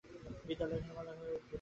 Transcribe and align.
বিদ্যালয় 0.47 0.79
একেবারে 0.79 1.07
নির্মল 1.07 1.17
হয়ে 1.19 1.33
উঠবে। 1.33 1.47